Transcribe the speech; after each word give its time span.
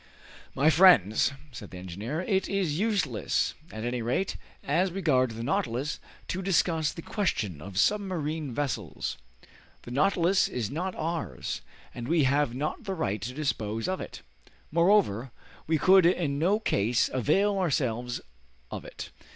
"My 0.55 0.71
friends," 0.71 1.31
said 1.51 1.69
the 1.69 1.77
engineer, 1.77 2.21
"it 2.21 2.49
is 2.49 2.79
useless, 2.79 3.53
at 3.71 3.83
any 3.83 4.01
rate 4.01 4.35
as 4.63 4.91
regards 4.91 5.35
the 5.35 5.43
'Nautilus,' 5.43 5.99
to 6.29 6.41
discuss 6.41 6.91
the 6.91 7.03
question 7.03 7.61
of 7.61 7.77
submarine 7.77 8.51
vessels. 8.51 9.19
The 9.83 9.91
'Nautilus' 9.91 10.47
is 10.47 10.71
not 10.71 10.95
ours, 10.95 11.61
and 11.93 12.07
we 12.07 12.23
have 12.23 12.55
not 12.55 12.85
the 12.85 12.95
right 12.95 13.21
to 13.21 13.31
dispose 13.31 13.87
of 13.87 14.01
it. 14.01 14.23
Moreover, 14.71 15.29
we 15.67 15.77
could 15.77 16.07
in 16.07 16.39
no 16.39 16.59
case 16.59 17.07
avail 17.13 17.59
ourselves 17.59 18.21
of 18.71 18.83
it. 18.83 19.11